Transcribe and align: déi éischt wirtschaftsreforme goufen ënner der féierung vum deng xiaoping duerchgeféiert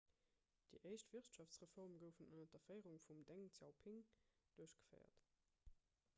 déi 0.75 0.79
éischt 0.93 1.11
wirtschaftsreforme 1.15 1.99
goufen 2.05 2.31
ënner 2.37 2.49
der 2.55 2.63
féierung 2.69 2.99
vum 3.11 3.23
deng 3.29 3.45
xiaoping 3.59 4.01
duerchgeféiert 4.57 5.25